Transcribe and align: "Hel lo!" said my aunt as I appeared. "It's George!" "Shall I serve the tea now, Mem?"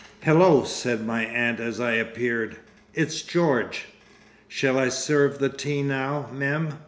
"Hel 0.21 0.37
lo!" 0.37 0.63
said 0.63 1.05
my 1.05 1.25
aunt 1.25 1.59
as 1.59 1.79
I 1.79 1.91
appeared. 1.91 2.55
"It's 2.95 3.21
George!" 3.21 3.85
"Shall 4.47 4.79
I 4.79 4.89
serve 4.89 5.37
the 5.37 5.47
tea 5.49 5.83
now, 5.83 6.27
Mem?" 6.33 6.79